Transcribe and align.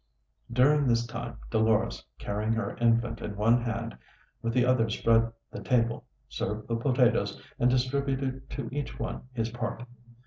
During 0.51 0.87
this 0.87 1.05
time 1.05 1.37
Dolores, 1.51 2.03
carrying 2.17 2.53
her 2.53 2.75
infant 2.77 3.21
in 3.21 3.35
one 3.35 3.61
hand, 3.61 3.95
with 4.41 4.51
the 4.51 4.65
other 4.65 4.89
spread 4.89 5.31
the 5.51 5.61
table, 5.61 6.05
served 6.27 6.67
the 6.67 6.75
potatoes, 6.75 7.39
and 7.59 7.69
distributed 7.69 8.49
to 8.49 8.67
each 8.71 8.97
one 8.97 9.27
his 9.31 9.51
part. 9.51 9.83